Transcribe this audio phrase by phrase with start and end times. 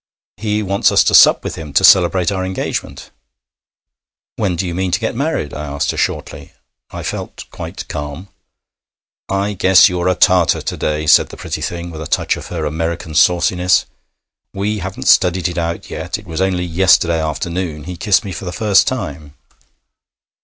[0.37, 3.11] 'He wants us to sup with him, to celebrate our engagement.'
[4.35, 6.53] 'When do you mean to get married?' I asked her shortly.
[6.89, 8.27] I felt quite calm.
[9.29, 12.47] 'I guess you're a Tartar to day,' said the pretty thing, with a touch of
[12.47, 13.85] her American sauciness.
[14.55, 16.17] 'We haven't studied it out yet.
[16.17, 19.35] It was only yesterday afternoon he kissed me for the first time.'